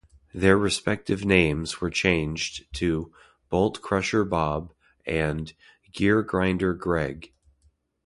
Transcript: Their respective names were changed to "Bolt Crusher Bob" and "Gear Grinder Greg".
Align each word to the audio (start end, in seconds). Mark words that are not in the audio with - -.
Their 0.33 0.57
respective 0.57 1.23
names 1.25 1.79
were 1.79 1.91
changed 1.91 2.65
to 2.77 3.13
"Bolt 3.51 3.83
Crusher 3.83 4.25
Bob" 4.25 4.73
and 5.05 5.53
"Gear 5.91 6.23
Grinder 6.23 6.73
Greg". 6.73 7.31